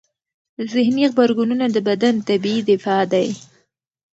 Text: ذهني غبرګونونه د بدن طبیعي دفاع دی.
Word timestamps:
ذهني 0.73 1.03
غبرګونونه 1.11 1.65
د 1.71 1.77
بدن 1.87 2.15
طبیعي 2.27 2.61
دفاع 2.69 3.01
دی. 3.13 3.27